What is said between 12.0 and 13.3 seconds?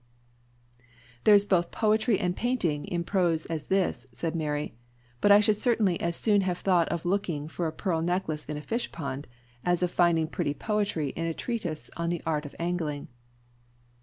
the art of angling."